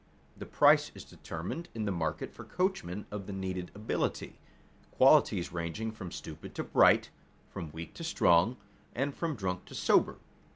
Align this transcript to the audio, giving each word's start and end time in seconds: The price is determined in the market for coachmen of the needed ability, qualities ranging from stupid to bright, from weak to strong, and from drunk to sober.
The 0.35 0.47
price 0.47 0.91
is 0.95 1.03
determined 1.05 1.69
in 1.75 1.85
the 1.85 1.91
market 1.91 2.33
for 2.33 2.43
coachmen 2.43 3.05
of 3.11 3.27
the 3.27 3.33
needed 3.33 3.69
ability, 3.75 4.39
qualities 4.89 5.53
ranging 5.53 5.91
from 5.91 6.11
stupid 6.11 6.55
to 6.55 6.63
bright, 6.63 7.11
from 7.51 7.71
weak 7.71 7.93
to 7.93 8.03
strong, 8.03 8.57
and 8.95 9.13
from 9.13 9.35
drunk 9.35 9.65
to 9.65 9.75
sober. 9.75 10.17